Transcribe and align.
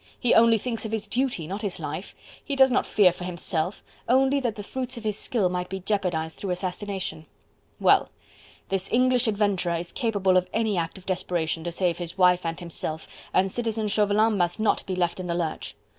He 0.19 0.33
only 0.33 0.57
thinks 0.57 0.83
of 0.83 0.91
his 0.91 1.05
duty, 1.05 1.45
not 1.45 1.57
of 1.57 1.61
his 1.61 1.79
life; 1.79 2.15
he 2.43 2.55
does 2.55 2.71
not 2.71 2.87
fear 2.87 3.11
for 3.11 3.23
himself, 3.23 3.83
only 4.09 4.39
that 4.39 4.55
the 4.55 4.63
fruits 4.63 4.97
of 4.97 5.03
his 5.03 5.15
skill 5.15 5.47
might 5.47 5.69
be 5.69 5.79
jeopardized 5.81 6.39
through 6.39 6.49
assassination. 6.49 7.27
Well! 7.79 8.09
this 8.69 8.91
English 8.91 9.27
adventurer 9.27 9.75
is 9.75 9.91
capable 9.91 10.37
of 10.37 10.47
any 10.53 10.75
act 10.75 10.97
of 10.97 11.05
desperation 11.05 11.63
to 11.65 11.71
save 11.71 11.99
his 11.99 12.17
wife 12.17 12.47
and 12.47 12.59
himself, 12.59 13.07
and 13.31 13.51
Citizen 13.51 13.87
Chauvelin 13.87 14.37
must 14.39 14.59
not 14.59 14.83
be 14.87 14.95
left 14.95 15.19
in 15.19 15.27
the 15.27 15.35
lurch. 15.35 15.75